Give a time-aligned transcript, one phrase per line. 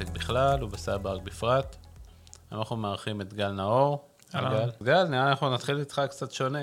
[0.00, 1.76] בעולם ההייטק בכלל ובסייברג בפרט.
[2.52, 4.08] אנחנו מארחים את גל נאור.
[4.34, 6.58] גל, גל, נראה לי אנחנו נתחיל איתך קצת שונה.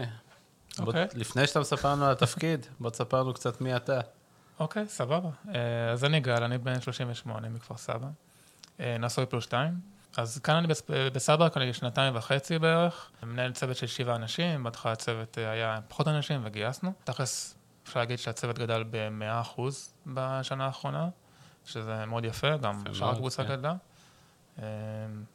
[0.78, 1.08] בוא- אוקיי.
[1.16, 4.00] לפני שאתה מספר לנו על התפקיד, בוא תספר לנו קצת מי אתה.
[4.60, 5.30] אוקיי, סבבה.
[5.56, 8.08] אה, אז אני גל, אני בן 38 מכפר סבא.
[8.80, 9.74] אה, נשוי פלוס שתיים.
[10.18, 10.82] אז כאן אני בס-
[11.14, 13.12] בסבא, אני שנתיים וחצי בערך.
[13.24, 16.94] מנהל צוות של שבעה אנשים, בהתחלה הצוות אה, היה פחות אנשים וגייסנו.
[17.04, 17.56] תכלס,
[17.88, 19.62] אפשר להגיד שהצוות גדל ב-100%
[20.08, 21.10] בשנה האחרונה,
[21.68, 23.50] שזה מאוד יפה, גם שאר הקבוצה כן.
[23.50, 23.76] גדלה.
[24.62, 24.66] אה,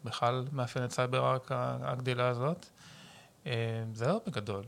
[0.04, 1.50] בכלל מאפיין את סייבר רק
[1.82, 2.66] הגדילה הזאת.
[3.46, 4.64] אה, זהו בגדול.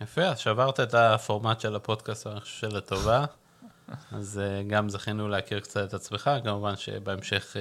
[0.00, 3.24] יפה, אז שברת את הפורמט של הפודקאסט, אני חושב שלטובה.
[4.12, 7.56] אז אה, גם זכינו להכיר קצת את עצמך, כמובן שבהמשך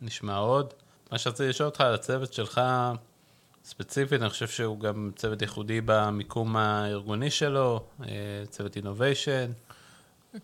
[0.00, 0.74] נשמע עוד.
[1.12, 2.60] מה שרציתי לשאול אותך על הצוות שלך,
[3.64, 7.86] ספציפית, אני חושב שהוא גם צוות ייחודי במיקום הארגוני שלו,
[8.50, 9.50] צוות innovation.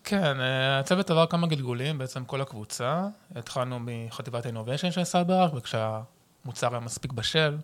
[0.03, 3.07] כן, אה, הצוות עבר כמה גלגולים, בעצם כל הקבוצה.
[3.35, 7.57] התחלנו מחטיבת ה-Innovation של CyberArk, וכשהמוצר היה מספיק בשל,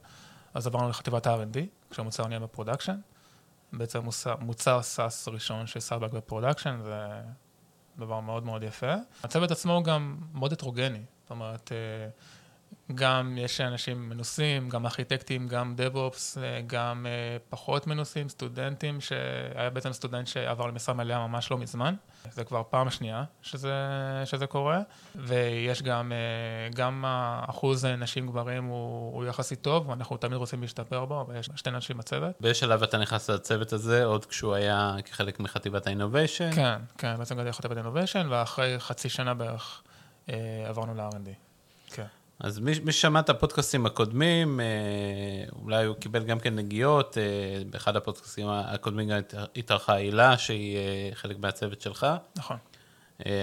[0.53, 1.57] אז עברנו לחטיבת ה-R&D,
[1.89, 2.99] כשהמוצר נהיה ב production.
[3.73, 7.21] בעצם מוצר, מוצר SaaS ראשון של CyberArk ב production, זה
[7.97, 8.93] דבר מאוד מאוד יפה.
[9.23, 12.09] הצוות עצמו גם מאוד הטרוגני, זאת אומרת, אה,
[12.95, 19.69] גם יש אנשים מנוסים, גם ארכיטקטים, גם DevOps, אה, גם אה, פחות מנוסים, סטודנטים, שהיה
[19.69, 21.95] בעצם סטודנט שעבר למשרה מלאה ממש לא מזמן.
[22.31, 23.73] זה כבר פעם שנייה שזה,
[24.25, 24.81] שזה קורה,
[25.15, 31.05] ויש גם, אה, גם האחוז נשים גברים הוא, הוא יחסית טוב, ואנחנו תמיד רוצים להשתפר
[31.05, 32.35] בו, ויש שתי נשים בצוות.
[32.39, 36.51] באיזה שלב אתה נכנס לצוות הזה, עוד כשהוא היה כחלק מחטיבת האינוביישן?
[36.51, 39.81] כן, כן, בעצם גדל חטיבת אינוביישן, ואחרי חצי שנה בערך
[40.67, 41.29] עברנו ל-R&D.
[41.93, 42.05] כן.
[42.39, 44.65] אז מי, מי ששמע את הפודקאסטים הקודמים, אה,
[45.61, 49.19] אולי הוא קיבל גם כן נגיעות, אה, באחד הפודקאסטים הקודמים גם
[49.55, 52.07] התארחה הילה, שהיא אה, חלק מהצוות שלך.
[52.35, 52.57] נכון.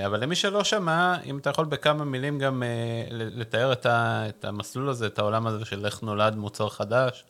[0.06, 2.62] אבל למי שלא שמע, אם אתה יכול בכמה מילים גם
[3.10, 7.24] לתאר את, ה, את המסלול הזה, את העולם הזה של איך נולד מוצר חדש,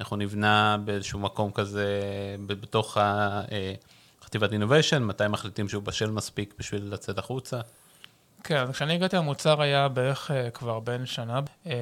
[0.00, 2.00] איך הוא נבנה באיזשהו מקום כזה
[2.46, 3.42] בתוך ה-
[4.24, 7.60] חטיבת אינוביישן, מתי מחליטים שהוא בשל מספיק בשביל לצאת החוצה.
[8.44, 11.72] כן, אז כשאני הגעתי המוצר היה בערך אה, כבר בן שנה, אה,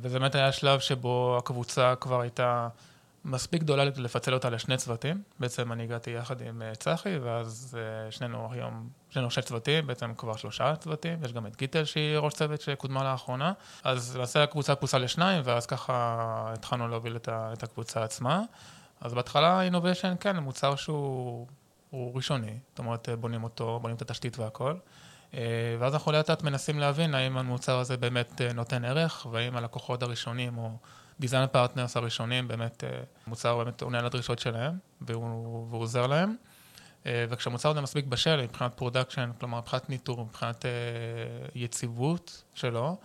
[0.00, 2.68] וזה באמת היה שלב שבו הקבוצה כבר הייתה
[3.24, 5.22] מספיק גדולה לפצל אותה לשני צוותים.
[5.40, 7.78] בעצם אני הגעתי יחד עם אה, צחי, ואז
[8.10, 12.34] שנינו היום, שנינו שני צוותים, בעצם כבר שלושה צוותים, יש גם את גיטל שהיא ראש
[12.34, 13.52] צוות שקודמה לאחרונה.
[13.84, 18.42] אז למעשה הקבוצה פוסלה לשניים, ואז ככה התחלנו להוביל את, הקבוצה עצמה.
[19.00, 21.46] אז בהתחלה אינוביישן, כן, מוצר שהוא
[21.90, 24.74] הוא ראשוני, זאת אומרת בונים אותו, בונים את התשתית והכל.
[25.34, 25.40] אה,
[25.78, 30.02] ואז אנחנו לאט לאט מנסים להבין האם המוצר הזה באמת אה, נותן ערך, והאם הלקוחות
[30.02, 30.70] הראשונים או
[31.20, 36.36] design partners הראשונים באמת, אה, המוצר באמת עונה על הדרישות שלהם, והוא, והוא עוזר להם.
[37.06, 40.70] אה, וכשהמוצר הזה מספיק בשל מבחינת production, כלומר מבחינת ניטור, מבחינת אה,
[41.54, 42.96] יציבות שלו,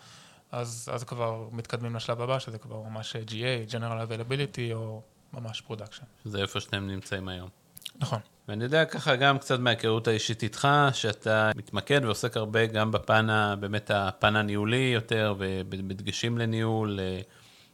[0.52, 5.02] אז, אז כבר מתקדמים לשלב הבא, שזה כבר ממש GA, General Availability, או
[5.34, 6.04] ממש production.
[6.24, 7.50] שזה איפה שאתם נמצאים היום.
[7.96, 8.20] נכון.
[8.52, 13.28] ואני יודע ככה גם קצת מההיכרות האישית איתך, שאתה מתמקד ועוסק הרבה גם בפן,
[13.60, 17.22] באמת הפן הניהולי יותר, ובדגשים לניהול, אה,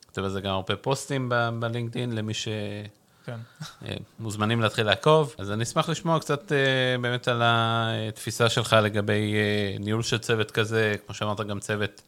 [0.06, 2.34] כותב על זה גם הרבה פוסטים בלינקדאין למי
[3.26, 3.38] כן.
[4.20, 5.36] שמוזמנים להתחיל לעקוב.
[5.38, 10.52] אז אני אשמח לשמוע קצת אה, באמת על התפיסה שלך לגבי אה, ניהול של צוות
[10.52, 12.02] כזה, כמו שאמרת, גם צוות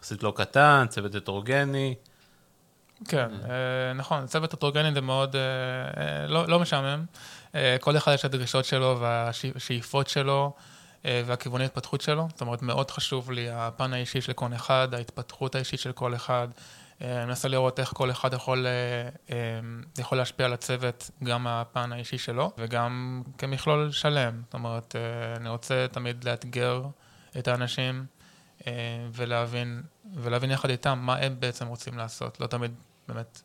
[0.00, 1.94] יחסית לא קטן, צוות הטרוגני.
[3.08, 5.42] כן, אה, נכון, צוות הטרוגני זה מאוד אה,
[6.02, 7.04] אה, לא לא משעמם.
[7.80, 10.52] כל אחד יש את הדרישות שלו והשאיפות שלו
[11.04, 12.28] והכיווני התפתחות שלו.
[12.30, 16.48] זאת אומרת, מאוד חשוב לי הפן האישי של כל אחד, ההתפתחות האישית של כל אחד.
[17.00, 18.66] אני מנסה לראות איך כל אחד יכול,
[19.98, 24.42] יכול להשפיע על הצוות, גם מהפן האישי שלו, וגם כמכלול שלם.
[24.44, 24.96] זאת אומרת,
[25.36, 26.82] אני רוצה תמיד לאתגר
[27.38, 28.06] את האנשים.
[28.66, 28.72] אה,
[29.12, 29.82] ולהבין,
[30.14, 32.40] ולהבין יחד איתם מה הם בעצם רוצים לעשות.
[32.40, 32.74] לא תמיד
[33.08, 33.42] באמת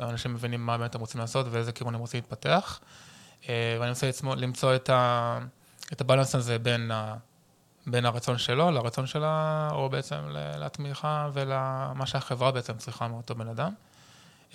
[0.00, 2.80] אנשים מבינים מה באמת הם רוצים לעשות ואיזה כיוון הם רוצים להתפתח.
[3.48, 5.38] אה, ואני רוצה לצמו, למצוא את, ה,
[5.92, 7.16] את הבלנס הזה בין, ה,
[7.86, 10.16] בין הרצון שלו לרצון שלה, או בעצם
[10.58, 13.72] לתמיכה ולמה שהחברה בעצם צריכה מאותו בן אדם.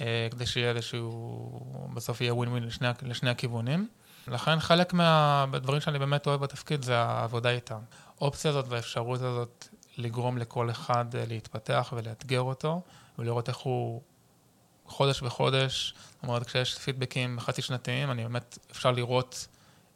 [0.02, 3.88] אה, כדי שיהיה איזשהו, בסוף יהיה ווין ווין לשני, לשני הכיוונים.
[4.28, 7.80] לכן חלק מהדברים שאני באמת אוהב בתפקיד זה העבודה איתם.
[8.18, 9.68] האופציה הזאת והאפשרות הזאת
[10.00, 12.81] לגרום לכל אחד אה, להתפתח ולאתגר אותו,
[13.19, 14.01] ולראות איך הוא
[14.86, 19.48] חודש בחודש, זאת אומרת, כשיש פידבקים חצי שנתיים, אני באמת, אפשר לראות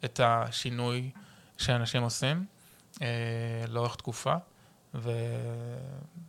[0.04, 1.10] את השינוי
[1.58, 2.44] שאנשים עושים
[3.02, 3.06] אה,
[3.68, 4.34] לאורך תקופה,
[4.94, 5.10] ו...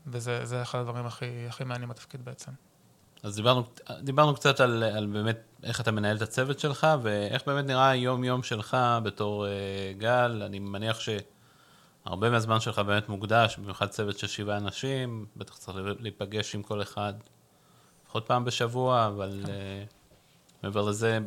[0.07, 2.51] וזה זה אחד הדברים הכי, הכי מעניינים בתפקיד בעצם.
[3.23, 3.63] אז דיברנו,
[4.01, 8.43] דיברנו קצת על, על באמת איך אתה מנהל את הצוות שלך, ואיך באמת נראה היום-יום
[8.43, 9.49] שלך בתור uh,
[9.99, 10.41] גל.
[10.45, 10.99] אני מניח
[12.05, 16.81] שהרבה מהזמן שלך באמת מוקדש, במיוחד צוות של שבעה אנשים, בטח צריך להיפגש עם כל
[16.81, 17.13] אחד
[18.05, 19.47] לפחות פעם בשבוע, אבל uh,
[20.63, 21.19] מעבר לזה,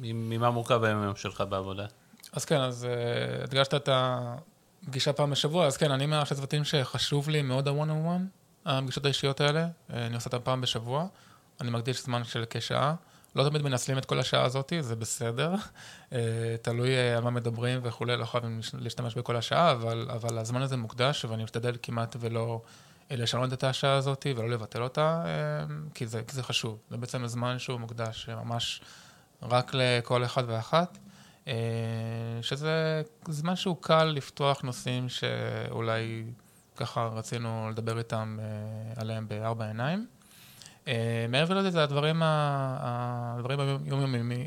[0.00, 1.86] ממה מורכב היום-יום שלך בעבודה?
[2.32, 7.28] אז כן, אז uh, הדגשת את הפגישה פעם בשבוע, אז כן, אני מהראשי צוותים שחשוב
[7.28, 8.22] לי מאוד ה-one on one,
[8.66, 11.06] הפגישות האישיות האלה, אני עושה אותן פעם בשבוע,
[11.60, 12.94] אני מקדיש זמן של כשעה.
[13.36, 15.54] לא תמיד מנצלים את כל השעה הזאת, זה בסדר.
[16.12, 20.62] אה, תלוי אה, על מה מדברים וכולי, לא חייבים להשתמש בכל השעה, אבל, אבל הזמן
[20.62, 22.62] הזה מוקדש, ואני משתדל כמעט ולא
[23.10, 25.24] אה, לשנות את השעה הזאת ולא לבטל אותה,
[25.94, 26.78] כי זה, כי זה חשוב.
[26.90, 28.80] זה בעצם זמן שהוא מוקדש ממש
[29.42, 30.98] רק לכל אחד ואחת,
[32.42, 36.24] שזה זמן שהוא קל לפתוח נושאים שאולי
[36.76, 38.38] ככה רצינו לדבר איתם
[38.96, 40.06] עליהם בארבע עיניים.
[40.88, 43.58] אה, מעבר לזה, זה הדברים, הדברים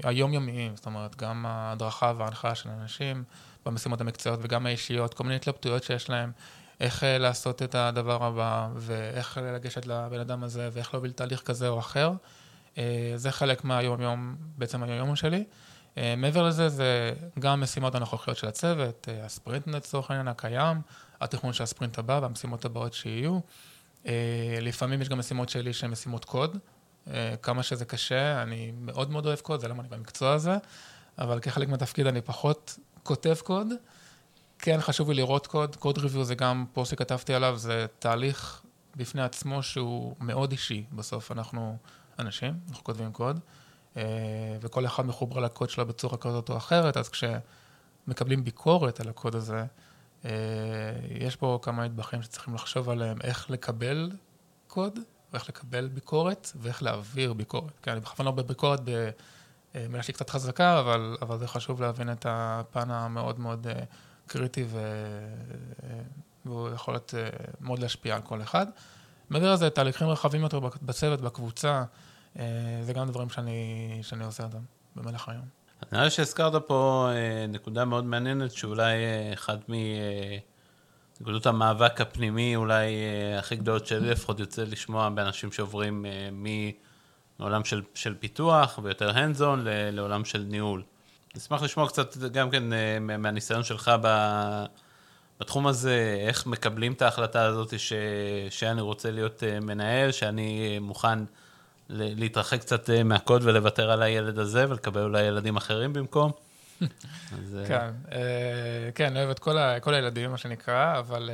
[0.03, 3.23] היומיומיים, זאת אומרת, גם ההדרכה וההנחיה של אנשים
[3.65, 6.31] במשימות המקצועיות וגם האישיות, כל מיני התלבטויות שיש להם,
[6.79, 11.67] איך אה, לעשות את הדבר הבא, ואיך לגשת לבן אדם הזה, ואיך להוביל תהליך כזה
[11.67, 12.11] או אחר.
[12.77, 15.43] אה, זה חלק מהיום-יום, בעצם היום-יום שלי.
[16.17, 20.81] מעבר לזה, זה גם המשימות הנוכחיות של הצוות, הספרינט לצורך העניין הקיים,
[21.21, 23.39] התכנון של הספרינט הבא והמשימות הבאות שיהיו.
[24.05, 26.57] אה, לפעמים יש גם משימות שלי שהן משימות קוד.
[27.07, 30.57] אה, כמה שזה קשה, אני מאוד מאוד אוהב קוד, זה למה אני במקצוע הזה,
[31.17, 33.67] אבל כחלק מהתפקיד אני פחות כותב קוד.
[34.59, 35.75] כן, חשוב לי לראות קוד.
[35.75, 38.61] קוד ריוויו זה גם פוסט שכתבתי עליו, זה תהליך
[38.95, 40.83] בפני עצמו שהוא מאוד אישי.
[40.91, 41.77] בסוף אנחנו
[42.19, 43.39] אנשים, אנחנו כותבים קוד,
[43.97, 44.03] אה,
[44.61, 49.65] וכל אחד מחובר לקוד שלו בצורה כזאת או אחרת, אז כשמקבלים ביקורת על הקוד הזה,
[51.09, 54.11] יש פה כמה נדבכים שצריכים לחשוב עליהם, איך לקבל
[54.67, 54.99] קוד,
[55.33, 57.79] ואיך לקבל ביקורת, ואיך להעביר ביקורת.
[57.81, 62.11] כי אני בכוונה לא בביקורת במילה אה, שהיא קצת חזקה, אבל, אבל זה חשוב להבין
[62.11, 63.83] את הפן המאוד מאוד אה,
[64.27, 64.79] קריטי, ו...
[66.45, 67.13] והוא יכול להיות
[67.61, 68.65] מאוד להשפיע על כל אחד.
[69.29, 71.83] מעבר לזה, תהליכים רחבים יותר בצוות, בקבוצה,
[72.81, 74.61] זה גם דברים שאני, שאני עושה אותם
[74.95, 75.62] במהלך היום.
[75.91, 79.57] נראה לי שהזכרת פה אה, נקודה מאוד מעניינת, שאולי אה, אחד
[81.19, 86.05] מנקודות המאבק הפנימי, אולי אה, הכי גדולות שלי לפחות יוצא לשמוע באנשים שעוברים
[87.39, 89.59] מעולם של, של פיתוח ויותר hands on
[89.91, 90.83] לעולם של ניהול.
[91.35, 92.63] נשמח לשמוע קצת גם כן
[93.01, 93.91] מהניסיון שלך
[95.39, 97.93] בתחום הזה, איך מקבלים את ההחלטה הזאת ש,
[98.49, 101.19] שאני רוצה להיות מנהל, שאני מוכן...
[101.93, 106.31] להתרחק קצת אה, מהקוד ולוותר על הילד הזה ולקבל אולי ילדים אחרים במקום.
[106.81, 107.57] אז...
[107.59, 111.29] אה, כן, אה, כן, אוהב את כל, ה, כל הילדים, מה שנקרא, אבל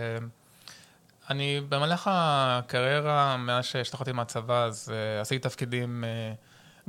[1.29, 6.03] אני במהלך הקריירה, מאז שהשתחררתי מהצבא, אז עשיתי תפקידים,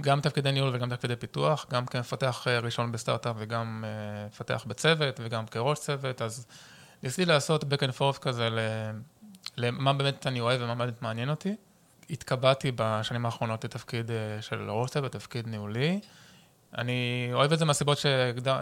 [0.01, 3.85] גם תפקידי ניהול וגם תפקידי פיתוח, גם כמפתח ראשון בסטארט-אפ וגם
[4.27, 6.47] מפתח בצוות וגם כראש צוות, אז
[7.03, 8.49] ניסיתי לעשות back and forth כזה
[9.57, 11.57] למה באמת אני אוהב ומה באמת מעניין אותי.
[12.11, 16.01] התקבעתי בשנים האחרונות לתפקיד אה, של ראש צוות, בתפקיד ניהולי.
[16.79, 17.99] אני אוהב את זה מהסיבות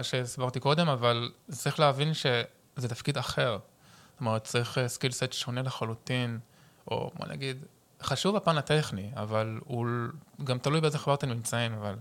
[0.03, 3.59] שהסברתי קודם, אבל צריך להבין שזה תפקיד אחר.
[4.13, 6.39] זאת אומרת, צריך skill אה, סט שונה לחלוטין,
[6.91, 7.65] או בוא נגיד,
[8.03, 9.87] חשוב הפן הטכני, אבל הוא
[10.45, 11.95] גם תלוי באיזה חברה אתם נמצאים, אבל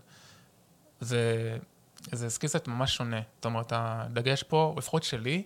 [1.00, 1.58] זה,
[2.12, 3.22] זה skill set ממש שונה.
[3.36, 5.44] זאת אומרת, הדגש פה, לפחות שלי,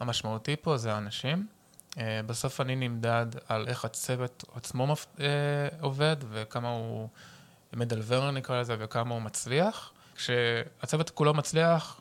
[0.00, 1.46] המשמעותי פה זה האנשים.
[1.98, 5.26] אה, בסוף אני נמדד על איך הצוות עצמו אה,
[5.80, 7.08] עובד וכמה הוא
[7.72, 9.92] מדלבר נקרא לזה וכמה הוא מצליח.
[10.14, 12.00] כשהצוות כולו מצליח,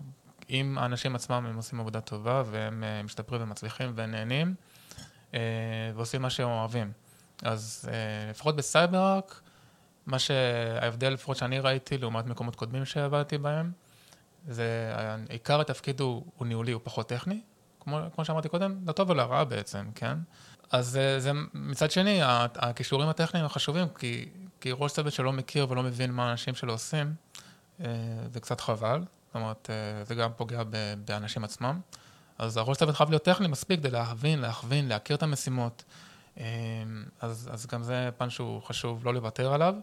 [0.49, 4.55] אם האנשים עצמם הם עושים עבודה טובה והם אה, משתפרים ומצליחים ונהנים
[5.95, 6.91] ועושים מה שהם אוהבים.
[7.43, 7.89] אז
[8.29, 9.41] לפחות ב CyberArk,
[10.05, 13.71] מה שההבדל לפחות שאני ראיתי לעומת מקומות קודמים שעבדתי בהם,
[14.47, 14.93] זה
[15.29, 17.41] עיקר התפקיד הוא, הוא ניהולי, הוא פחות טכני,
[17.83, 20.17] כמו, כמו שאמרתי קודם, לטוב ולרע בעצם, כן?
[20.71, 22.19] אז זה, זה מצד שני,
[22.55, 24.29] הכישורים הטכניים החשובים, כי,
[24.61, 27.13] כי ראש צוות שלא מכיר ולא מבין מה האנשים שלו עושים,
[27.81, 27.87] אה,
[28.31, 28.99] זה קצת חבל.
[28.99, 30.63] זאת אומרת, אה, זה גם פוגע
[31.05, 31.79] באנשים עצמם.
[32.37, 35.83] אז הראש צוות חייב להיות טכני מספיק כדי להבין, להכווין, להכיר את המשימות.
[36.39, 36.43] אה,
[37.21, 39.75] אז, אז גם זה פן שהוא חשוב לא לוותר עליו.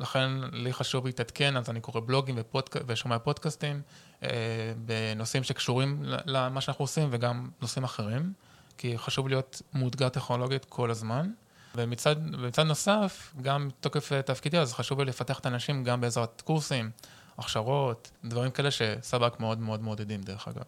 [0.00, 2.76] לכן לי חשוב להתעדכן, אז אני קורא בלוגים ופודק...
[2.86, 3.82] ושומע פודקאסטים
[4.22, 4.28] אה,
[4.76, 8.32] בנושאים שקשורים למה שאנחנו עושים וגם נושאים אחרים,
[8.78, 11.30] כי חשוב להיות מאותגר טכנולוגית כל הזמן.
[11.74, 16.90] ומצד, ומצד נוסף, גם תוקף תפקידי, אז חשוב לי לפתח את האנשים גם בעזרת קורסים,
[17.38, 20.62] הכשרות, דברים כאלה שסבק מאוד מאוד מעודדים דרך אגב.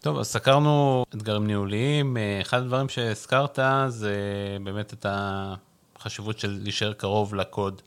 [0.00, 2.16] טוב, אז סקרנו אתגרים ניהוליים.
[2.16, 4.16] אה, אחד הדברים שהזכרת זה
[4.64, 5.06] באמת את
[5.98, 7.82] החשיבות של להישאר קרוב לקוד.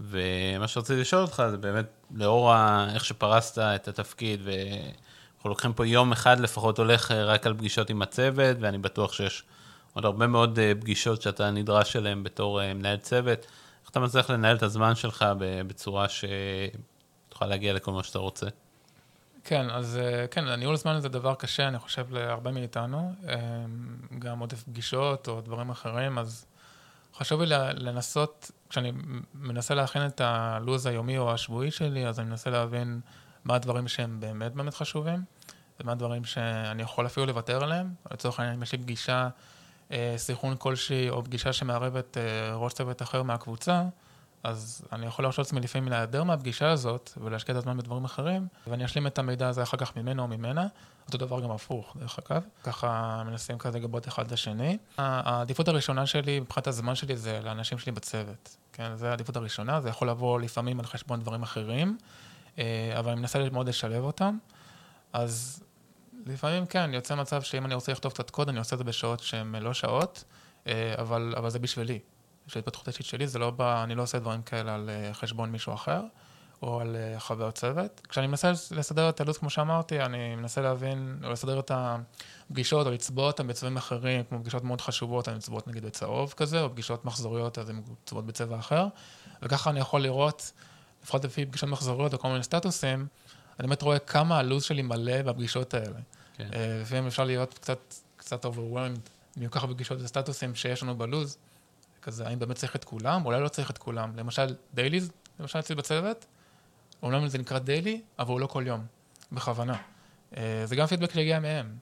[0.00, 2.88] ומה שרציתי לשאול אותך זה באמת, לאור ה...
[2.94, 8.02] איך שפרסת את התפקיד, ואנחנו לוקחים פה יום אחד לפחות הולך רק על פגישות עם
[8.02, 9.42] הצוות, ואני בטוח שיש
[9.92, 13.46] עוד הרבה מאוד פגישות שאתה נדרש אליהן בתור מנהל צוות.
[13.82, 15.24] איך אתה מצליח לנהל את הזמן שלך
[15.66, 18.46] בצורה שתוכל להגיע לכל מה שאתה רוצה?
[19.44, 19.98] כן, אז
[20.30, 23.14] כן, הניהול זמן זה דבר קשה, אני חושב, להרבה מאיתנו.
[24.18, 26.46] גם עודף פגישות או דברים אחרים, אז
[27.14, 28.92] חשוב לי לנסות, כשאני
[29.34, 33.00] מנסה להכין את הלו"ז היומי או השבועי שלי, אז אני מנסה להבין
[33.44, 35.22] מה הדברים שהם באמת באמת חשובים,
[35.80, 37.94] ומה הדברים שאני יכול אפילו לוותר עליהם.
[38.10, 39.28] לצורך העניין, אם יש לי פגישה,
[40.16, 42.16] סנכרון כלשהי, או פגישה שמערבת
[42.54, 43.82] ראש צוות אחר מהקבוצה,
[44.42, 48.84] אז אני יכול להרשות לעצמי לפעמים להיעדר מהפגישה הזאת ולהשקיע את הזמן בדברים אחרים, ואני
[48.84, 50.66] אשלים את המידע הזה אחר כך ממנו או ממנה.
[51.06, 52.42] אותו דבר גם הפוך, דרך אגב.
[52.64, 54.78] ככה מנסים כזה לגבות אחד את השני.
[54.98, 58.56] העדיפות הראשונה שלי, מבחינת הזמן שלי, זה לאנשים שלי בצוות.
[58.72, 61.98] כן, זו העדיפות הראשונה, זה יכול לבוא לפעמים על חשבון דברים אחרים,
[62.98, 64.38] אבל אני מנסה מאוד לשלב אותם.
[65.12, 65.62] אז
[66.26, 69.20] לפעמים כן, יוצא מצב שאם אני רוצה לכתוב קצת קוד, אני עושה את זה בשעות
[69.20, 70.24] שהן לא שעות,
[70.98, 71.98] אבל, אבל זה בשבילי.
[72.48, 75.74] בשביל התפתחות האישית שלי, זה לא בא, אני לא עושה דברים כאלה על חשבון מישהו
[75.74, 76.02] אחר,
[76.62, 78.06] או על חבר צוות.
[78.08, 82.92] כשאני מנסה לסדר את הלו"ז, כמו שאמרתי, אני מנסה להבין, או לסדר את הפגישות, או
[82.92, 87.04] לצבוע אותן בצבעים אחרים, כמו פגישות מאוד חשובות, הן צבועות נגיד בצהוב כזה, או פגישות
[87.04, 88.86] מחזוריות, אז הן צבועות בצבע אחר.
[89.42, 90.52] וככה אני יכול לראות,
[91.02, 93.06] לפחות לפי פגישות מחזוריות או כל מיני סטטוסים,
[93.58, 95.98] אני באמת רואה כמה הלו"ז שלי מלא בפגישות האלה.
[96.36, 96.48] כן.
[96.82, 101.36] לפעמים אפשר להיות קצת, קצת overwhelmed מכל כך פגישות וסטטוסים שיש לנו בלו"ז.
[102.02, 103.26] כזה, האם באמת צריך את כולם?
[103.26, 104.16] אולי לא צריך את כולם.
[104.16, 106.26] למשל, דייליז, למשל אצלי בצוות,
[107.02, 108.86] אומנם זה נקרא דיילי, אבל הוא לא כל יום,
[109.32, 109.76] בכוונה.
[110.64, 111.76] זה גם פידבק שהגיע מהם,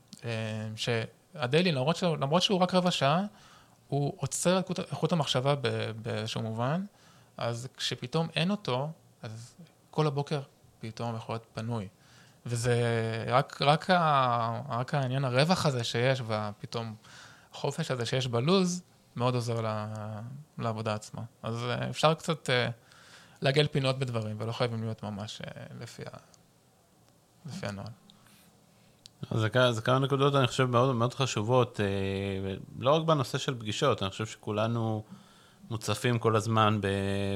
[0.76, 3.22] שהדיילי, למרות, למרות שהוא רק רבע שעה,
[3.88, 5.54] הוא עוצר את איכות המחשבה
[6.02, 6.84] באיזשהו מובן,
[7.36, 8.88] אז כשפתאום אין אותו,
[9.22, 9.54] אז
[9.90, 10.40] כל הבוקר
[10.80, 11.88] פתאום יכול להיות פנוי.
[12.46, 12.74] וזה
[13.28, 13.90] רק, רק,
[14.68, 16.94] רק העניין הרווח הזה שיש, ופתאום
[17.52, 18.82] החופש הזה שיש בלוז,
[19.16, 19.60] מאוד עוזר
[20.58, 21.22] לעבודה עצמה.
[21.42, 22.50] אז אפשר קצת
[23.42, 25.42] לעגל פינות בדברים, ולא חייבים להיות ממש
[25.80, 26.16] לפי, ה...
[27.46, 27.88] לפי הנוהל.
[29.30, 31.80] זה, זה כמה נקודות, אני חושב, מאוד, מאוד חשובות,
[32.78, 35.04] לא רק בנושא של פגישות, אני חושב שכולנו
[35.70, 36.78] מוצפים כל הזמן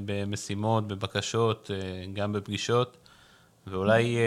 [0.04, 1.70] במשימות, בבקשות,
[2.12, 2.96] גם בפגישות,
[3.66, 4.18] ואולי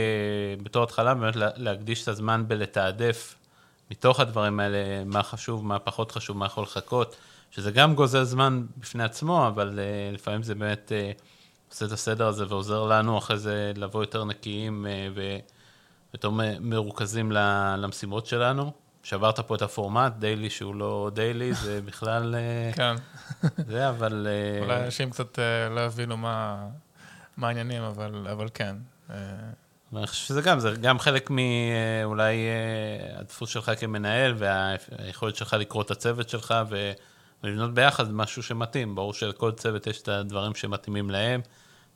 [0.64, 3.36] בתור התחלה באמת להקדיש את הזמן בלתעדף
[3.92, 7.16] מתוך הדברים האלה, מה חשוב, מה פחות חשוב, מה יכול לחכות.
[7.56, 11.22] שזה גם גוזל זמן בפני עצמו, אבל uh, לפעמים זה באמת uh,
[11.70, 15.20] עושה את הסדר הזה ועוזר לנו אחרי זה לבוא יותר נקיים uh,
[16.14, 16.30] ויותר
[16.60, 17.32] מרוכזים
[17.78, 18.72] למשימות שלנו.
[19.04, 22.36] שברת פה את הפורמט, דיילי שהוא לא דיילי, זה בכלל...
[22.76, 22.96] כן.
[23.68, 24.28] זה, אבל...
[24.62, 25.40] אולי אנשים קצת
[25.72, 26.66] לא הבינו מה,
[27.38, 28.76] מה העניינים, אבל, אבל כן.
[29.96, 32.48] אני חושב שזה גם, זה גם חלק מאולי
[33.20, 36.92] הדפוס שלך כמנהל והיכולת שלך לקרוא את הצוות שלך ו...
[37.44, 38.96] ולבנות ביחד משהו שמתאים.
[38.96, 41.42] ברור שלכל צוות יש את הדברים שמתאימים להם.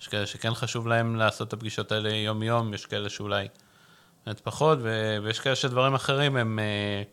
[0.02, 3.48] יש כאלה שכן חשוב להם לעשות את הפגישות האלה יום-יום, יש כאלה שאולי
[4.26, 4.80] באמת פחות,
[5.24, 7.04] ויש כאלה שדברים אחרים הם, אה,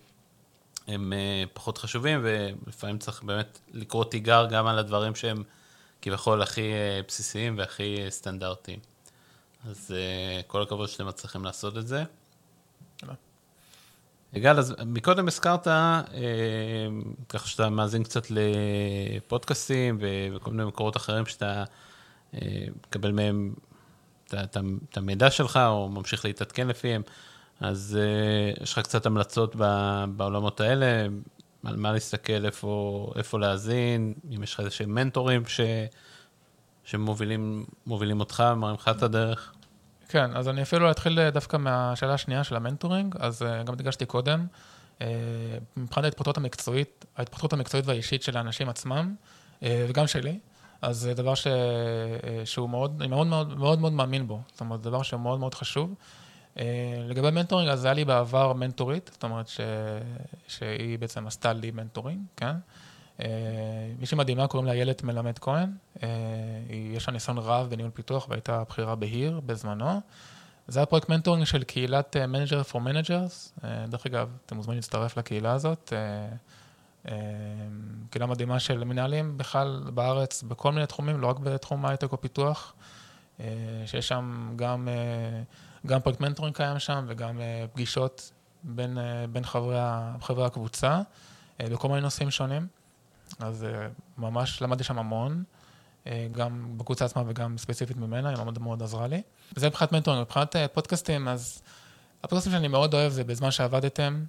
[0.95, 5.43] הם, אה, פחות חשובים, ולפעמים צריך באמת לקרוא תיגר גם על הדברים שהם
[6.03, 8.79] כביכול הכי אה, בסיסיים והכי סטנדרטיים.
[9.71, 9.95] אז
[10.47, 12.05] כל הכבוד שאתם מצליחים לעשות את זה.
[14.35, 16.03] יגאל, אז מקודם הזכרת, אה,
[17.29, 21.65] ככה שאתה מאזין קצת לפודקאסטים וכל מיני מקורות אחרים שאתה
[22.35, 23.55] אה, מקבל מהם
[24.35, 27.03] את המידע שלך, או ממשיך להתעדכן לפיהם,
[27.61, 29.57] אז אה, יש לך קצת המלצות
[30.17, 31.07] בעולמות האלה,
[31.65, 35.61] על מה להסתכל, איפה, איפה להאזין, אם יש לך איזה שהם מנטורים ש,
[36.85, 39.54] שמובילים אותך, מראים לך את הדרך.
[40.09, 44.47] כן, אז אני אפילו אתחיל דווקא מהשאלה השנייה של המנטורינג, אז גם הדגשתי קודם,
[45.77, 49.15] מבחינת ההתפתחות המקצועית, ההתפתחות המקצועית והאישית של האנשים עצמם,
[49.63, 50.39] וגם שלי,
[50.83, 51.47] אז זה דבר ש...
[52.45, 55.41] שהוא מאוד, אני מאוד מאוד, מאוד מאוד מאמין בו, זאת אומרת, זה דבר שהוא מאוד
[55.41, 55.95] מאוד חשוב.
[57.09, 59.61] לגבי mentoring, אז היה לי בעבר מנטורית, זאת אומרת ש...
[60.49, 62.57] שהיא בעצם עשתה לי mentoring, כן?
[63.99, 65.71] מישהי מדהימה, קוראים לה איילת מלמד כהן.
[66.95, 70.01] יש לה ניסיון רב בניהול פיתוח והייתה בכירה ב HERE בזמנו.
[70.69, 73.67] זה היה פרויקט mentoring של קהילת Managers for Managers.
[73.89, 75.93] דרך אגב, אתם מוזמנים להצטרף לקהילה הזאת.
[78.11, 82.75] קהילה מדהימה של מנהלים בכלל בארץ, בכל מיני תחומים, לא רק בתחום הייטק או פיתוח.
[83.87, 84.89] שיש שם גם,
[85.87, 87.41] גם פרויקט mentoring קיים שם וגם
[87.73, 88.99] פגישות בין,
[89.33, 89.79] בין חברי,
[90.21, 91.01] חברי הקבוצה
[91.63, 92.67] בכל מיני נושאים שונים.
[93.39, 93.67] אז
[94.19, 95.45] ממש למדתי שם המון.
[96.33, 99.23] גם בקבוצה עצמה וגם ספציפית ממנה, היא מאוד מאוד עזרה לי.
[99.57, 101.63] זה מבחינת mentoring, מבחינת פודקאסטים, אז
[102.23, 104.25] הפודקאסטים שאני מאוד אוהב זה בזמן שעבדתם,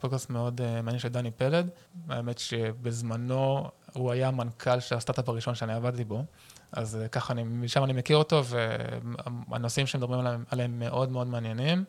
[0.00, 1.68] פודקאסט מאוד מעניין של דני פלד.
[2.08, 6.24] האמת שבזמנו הוא היה המנכ"ל של הסטארט-אפ הראשון שאני עבדתי בו.
[6.72, 11.84] אז אה, ככה, אני, משם אני מכיר אותו, והנושאים שמדברים עליהם, עליהם מאוד מאוד מעניינים.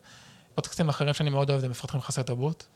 [0.54, 2.66] פודקאסטים אחרים שאני מאוד אוהב זה מפתחים חסרי תרבות.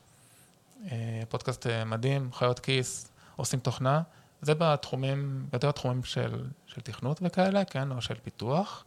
[0.91, 4.03] אה, פודקאסט אה, מדהים, חיות כיס, עושים תוכנה.
[4.43, 8.85] זה בתחומים, יותר תחומים של, של תכנות וכאלה, כן, או של פיתוח.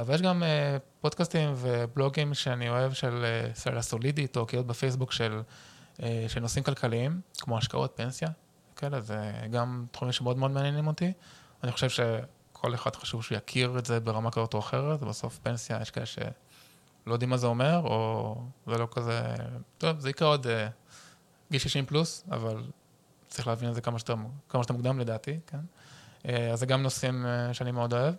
[0.00, 0.42] אבל יש גם
[1.00, 5.42] פודקאסטים ובלוגים שאני אוהב של סלע סולידית, או קהילות בפייסבוק של,
[6.28, 8.28] של נושאים כלכליים, כמו השקעות, פנסיה,
[8.76, 11.12] כאלה, זה גם תחומים שמאוד מאוד מעניינים אותי.
[11.64, 15.90] אני חושב שכל אחד חשוב שיכיר את זה ברמה כזאת או אחרת, ובסוף פנסיה, יש
[15.90, 16.24] כאלה שלא
[17.06, 18.34] יודעים מה זה אומר, או
[18.66, 19.22] זה לא כזה...
[19.78, 20.46] טוב, זה יקרה עוד
[21.50, 22.62] גיל 60 פלוס, אבל
[23.36, 24.14] צריך להבין את זה כמה שיותר,
[24.48, 25.58] כמה שיותר מוקדם לדעתי, כן?
[26.22, 28.14] Uh, אז זה גם נושאים uh, שאני מאוד אוהב.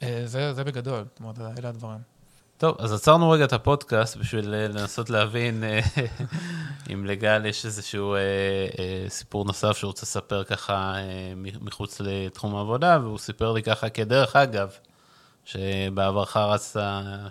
[0.00, 2.18] Uh, זה, זה בגדול, זאת אומרת, אלה הדברים.
[2.58, 5.80] טוב, אז עצרנו רגע את הפודקאסט בשביל אה, לנסות להבין אה,
[6.92, 10.94] אם לגל יש איזשהו אה, סיפור נוסף שהוא רוצה לספר ככה
[11.36, 14.72] מחוץ לתחום העבודה, והוא סיפר לי ככה כדרך אגב,
[15.44, 16.80] שבעברך רצת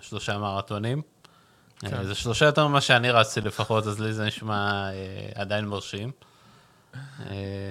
[0.00, 1.02] שלושה מרתונים.
[1.80, 2.04] כן.
[2.04, 4.90] זה שלושה יותר ממה שאני רצתי לפחות, אז לי זה נשמע
[5.34, 6.10] עדיין מרשים.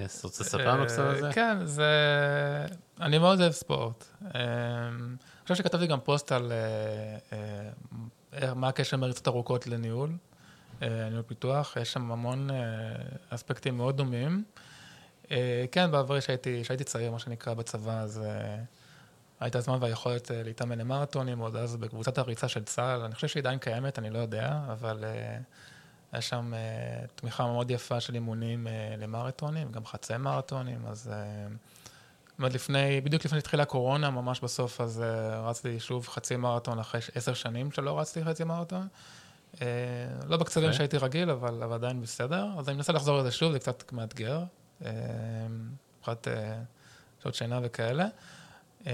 [0.05, 1.29] אז רוצה לספר לנו קצת על זה?
[1.34, 1.86] כן, זה...
[3.01, 4.05] אני מאוד אוהב ספורט.
[5.48, 7.38] חושב שכתבתי גם פוסט על אה,
[8.41, 10.10] אה, מה הקשר מריצות ארוכות לניהול,
[10.81, 12.50] אה, ניהול פיתוח, יש שם המון
[13.29, 14.43] אספקטים מאוד דומים.
[15.72, 18.22] כן, בעברי כשהייתי צעיר, מה שנקרא, בצבא, אז
[19.40, 23.59] הייתה הזמן והיכולת להתאמן למרתונים, עוד אז בקבוצת הריצה של צה"ל, אני חושב שהיא עדיין
[23.59, 25.03] קיימת, אני לא יודע, אבל
[26.11, 26.53] היה שם
[27.15, 28.67] תמיכה מאוד יפה של אימונים
[28.98, 31.11] למרתונים, גם חצי מרתונים, אז...
[32.37, 36.79] זאת אומרת, לפני, בדיוק לפני שהתחילה הקורונה, ממש בסוף, אז uh, רצתי שוב חצי מרתון
[36.79, 38.87] אחרי עשר שנים שלא רצתי חצי מרתון.
[39.55, 39.59] Uh,
[40.27, 40.67] לא בקצבים okay.
[40.67, 40.77] אוקיי.
[40.77, 42.48] שהייתי רגיל, אבל, אבל עדיין בסדר.
[42.57, 44.43] אז אני מנסה לחזור לזה שוב, זה קצת מאתגר.
[44.81, 48.07] מבחינת uh, uh, שעות שינה וכאלה.
[48.83, 48.87] Uh,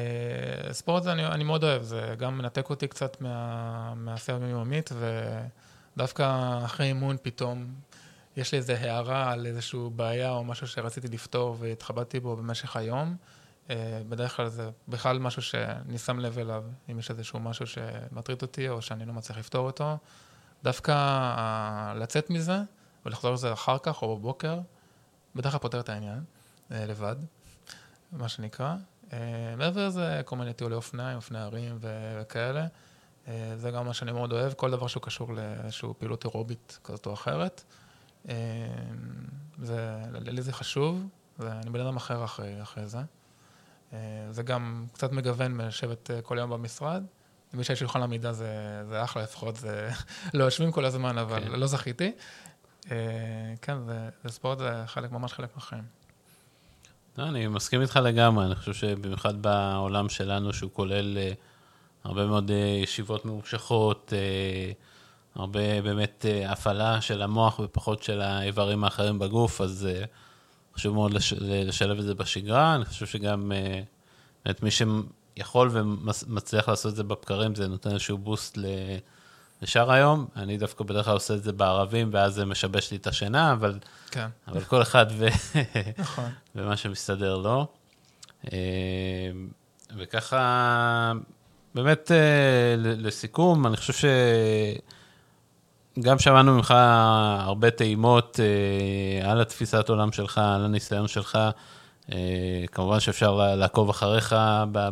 [0.72, 4.92] ספורט זה אני, אני מאוד אוהב, זה גם מנתק אותי קצת מה, מהעשייה היומיומית,
[5.96, 7.74] ודווקא אחרי אימון פתאום
[8.38, 13.16] יש לי איזו הערה על איזושהי בעיה או משהו שרציתי לפתור והתחבטתי בו במשך היום.
[13.70, 18.42] אה, בדרך כלל זה בכלל משהו שאני שם לב אליו, אם יש איזשהו משהו שמטריד
[18.42, 19.98] אותי או שאני לא מצליח לפתור אותו.
[20.64, 22.58] דווקא לצאת מזה
[23.06, 24.60] ולחזור לזה אחר כך או בבוקר,
[25.36, 26.24] בדרך כלל פותר את העניין,
[26.72, 27.16] אה, לבד,
[28.12, 28.76] מה שנקרא.
[29.14, 29.20] אה,
[29.58, 32.68] מעבר לזה, כל מיני טיולי אופניים, אופני הרים וכאלה.
[33.56, 37.14] זה גם מה שאני מאוד אוהב, כל דבר שהוא קשור לאיזושהי פעילות אירובית כזאת או
[37.14, 37.64] אחרת.
[38.30, 38.34] אמ,
[39.62, 41.08] זה, לי זה חשוב,
[41.40, 43.00] ואני בן אדם אחר אחרי, אחרי זה.
[43.94, 43.98] אה,
[44.32, 47.04] זה גם קצת מגוון מלשבת אה, כל יום במשרד.
[47.54, 49.90] מי שיש שולחן עמידה זה, זה אחלה, לפחות זה
[50.34, 51.52] לא יושבים כל הזמן, אבל כן.
[51.52, 52.12] לא זכיתי.
[52.92, 52.98] אה,
[53.62, 55.84] כן, זה, זה ספורט זה חלק, ממש חלק מהחיים.
[57.18, 61.18] לא, אני מסכים איתך לגמרי, אני חושב שבמיוחד בעולם שלנו, שהוא כולל
[62.04, 62.52] הרבה מאוד
[62.84, 64.14] ישיבות ממושכות,
[65.36, 69.88] הרבה באמת אה, הפעלה של המוח ופחות של האיברים האחרים בגוף, אז
[70.76, 72.76] חשוב מאוד לש, לשלב את זה בשגרה.
[72.76, 73.52] אני חושב שגם
[74.46, 78.58] באמת מי שיכול ומצליח לעשות את זה בבקרים, זה נותן איזשהו בוסט
[79.62, 80.28] לשאר היום.
[80.36, 83.80] אני דווקא בדרך כלל עושה את זה בערבים, ואז זה משבש לי את השינה, אבל,
[84.12, 84.28] כן.
[84.48, 85.28] אבל כל אחד ו...
[85.98, 86.30] נכון.
[86.56, 87.68] ומה שמסתדר לו.
[89.98, 91.12] וככה,
[91.76, 92.12] באמת,
[92.78, 94.06] לסיכום, אני חושב ש...
[96.00, 96.72] גם שמענו ממך
[97.40, 101.38] הרבה טעימות אה, על התפיסת עולם שלך, על הניסיון שלך.
[102.12, 104.36] אה, כמובן שאפשר לעקוב אחריך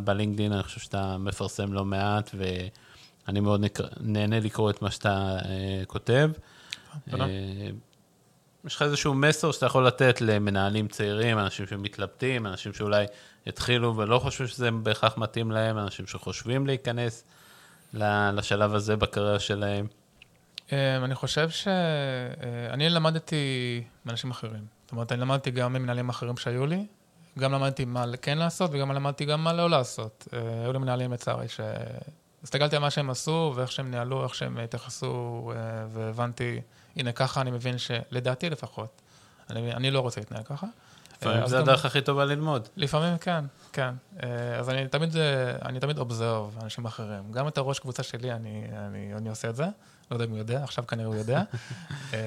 [0.03, 3.65] בלינקדאין, אני חושב שאתה מפרסם לא מעט, ואני מאוד.
[3.99, 6.31] נהנה לקרוא את מה שאתה אה, כותב.
[7.11, 7.23] תודה.
[7.23, 7.29] אה,
[8.65, 13.05] יש לך איזשהו מסר שאתה יכול לתת למנהלים צעירים, אנשים שמתלבטים, אנשים שאולי
[13.47, 17.23] התחילו ולא חושבים שזה בהכרח מתאים להם, אנשים שחושבים להיכנס
[17.93, 19.87] לשלב הזה בקריירה שלהם.
[20.71, 24.65] אמ, אני חושב שאני אה, למדתי מאנשים אחרים.
[24.83, 26.85] זאת אומרת, אני למדתי גם ממנהלים אחרים שהיו לי,
[27.39, 30.27] גם למדתי מה כן לעשות וגם למדתי גם מה לא לעשות.
[30.33, 34.57] אה, היו לי מנהלים לצערי שהסתכלתי על מה שהם עשו ואיך שהם ניהלו, איך שהם
[34.57, 36.61] התייחסו, אה, והבנתי,
[36.95, 39.01] הנה ככה אני מבין שלדעתי לפחות,
[39.49, 40.67] אני, אני לא רוצה להתנהל ככה.
[41.21, 42.69] לפעמים זה הדרך הכי טובה ללמוד.
[42.77, 43.93] לפעמים כן, כן.
[44.59, 45.15] אז אני תמיד,
[45.65, 47.31] אני תמיד אובזרב אנשים אחרים.
[47.31, 49.65] גם את הראש קבוצה שלי, אני, אני, אני עושה את זה.
[50.11, 51.41] לא יודע אם הוא יודע, עכשיו כנראה הוא יודע.
[52.13, 52.19] אה,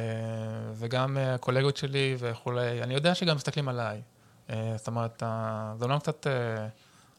[0.74, 4.02] וגם הקולגות שלי וכולי, אני יודע שגם מסתכלים עליי.
[4.48, 5.22] זאת אומרת,
[5.78, 6.26] זה לא קצת,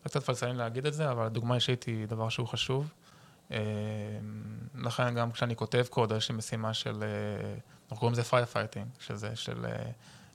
[0.03, 2.93] קצת פלסני להגיד את זה, אבל הדוגמה האישית היא דבר שהוא חשוב.
[4.75, 7.03] לכן גם כשאני כותב קוד, יש לי משימה של,
[7.83, 9.65] אנחנו קוראים לזה firefighting, שזה של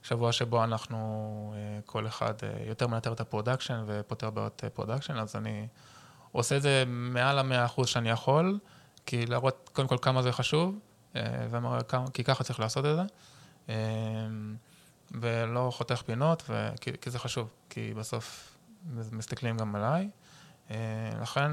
[0.03, 1.53] שבוע שבו אנחנו,
[1.85, 2.33] כל אחד
[2.67, 5.67] יותר מנטר את ה production ופותר בעיות production, אז אני
[6.31, 8.59] עושה את זה מעל המאה אחוז שאני יכול,
[9.05, 10.79] כי להראות קודם כל כמה זה חשוב,
[12.13, 13.03] כי ככה צריך לעשות את זה.
[15.11, 16.49] ולא חותך פינות,
[16.81, 18.57] כי, כי זה חשוב, כי בסוף
[19.11, 20.09] מסתכלים גם עליי.
[21.21, 21.51] לכן,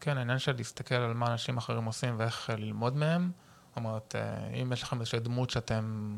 [0.00, 3.30] כן, העניין של להסתכל על מה אנשים אחרים עושים ואיך ללמוד מהם,
[3.68, 4.14] זאת אומרת,
[4.62, 6.16] אם יש לכם איזושהי דמות שאתם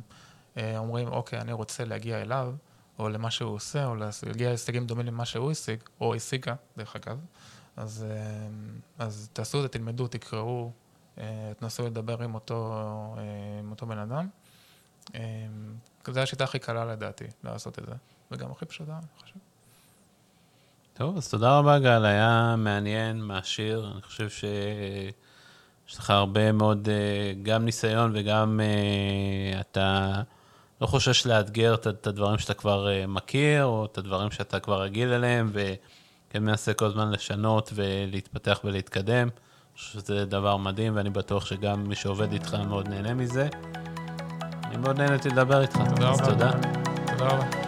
[0.76, 2.54] אומרים, אוקיי, אני רוצה להגיע אליו,
[2.98, 3.94] או למה שהוא עושה, או
[4.26, 7.18] להגיע להישגים דומים למה שהוא השיג, או השיגה, דרך אגב,
[7.76, 8.06] אז,
[8.98, 10.70] אז תעשו את זה, תלמדו, תקראו,
[11.58, 12.74] תנסו לדבר עם אותו,
[13.60, 14.28] עם אותו בן אדם.
[16.08, 17.94] זו השיטה הכי קלה לדעתי, לעשות את זה,
[18.30, 19.36] וגם הכי פשוטה, אני חושב.
[20.94, 23.90] טוב, אז תודה רבה, גל, היה מעניין, מעשיר.
[23.92, 26.88] אני חושב שיש לך הרבה מאוד,
[27.42, 28.60] גם ניסיון וגם
[29.60, 30.22] אתה
[30.80, 35.50] לא חושש לאתגר את הדברים שאתה כבר מכיר, או את הדברים שאתה כבר רגיל אליהם,
[35.52, 39.28] וכן מנסה כל הזמן לשנות ולהתפתח ולהתקדם.
[39.28, 43.48] אני חושב שזה דבר מדהים, ואני בטוח שגם מי שעובד איתך מאוד נהנה מזה.
[44.64, 45.76] אני מאוד נהניתי לדבר איתך.
[45.88, 46.24] תודה רבה.
[46.24, 46.50] תודה.
[47.06, 47.65] תודה רבה.